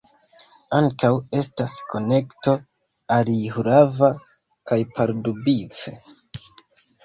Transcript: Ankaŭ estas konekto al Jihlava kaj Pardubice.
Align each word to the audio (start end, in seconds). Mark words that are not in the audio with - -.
Ankaŭ 0.77 1.11
estas 1.39 1.75
konekto 1.91 2.57
al 3.19 3.31
Jihlava 3.35 4.13
kaj 4.73 4.81
Pardubice. 4.99 5.99